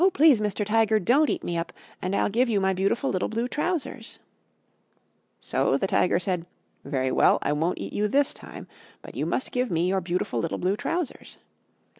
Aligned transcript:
Please, 0.15 0.39
Mr. 0.41 0.65
Tiger, 0.65 0.97
don't 0.99 1.29
eat 1.29 1.43
me 1.43 1.55
up, 1.59 1.71
and 2.01 2.15
I'll 2.15 2.27
give 2.27 2.49
you 2.49 2.59
my 2.59 2.73
beautiful 2.73 3.11
little 3.11 3.27
Blue 3.27 3.47
Trousers." 3.47 4.17
So 5.39 5.77
the 5.77 5.85
Tiger 5.85 6.17
said, 6.17 6.47
"Very 6.83 7.11
well, 7.11 7.37
I 7.43 7.53
won't 7.53 7.77
eat 7.77 7.93
you 7.93 8.07
this 8.07 8.33
time, 8.33 8.65
but 9.03 9.13
you 9.13 9.27
must 9.27 9.51
give 9.51 9.69
me 9.69 9.87
your 9.89 10.01
beautiful 10.01 10.39
little 10.39 10.57
Blue 10.57 10.75
Trousers." 10.75 11.37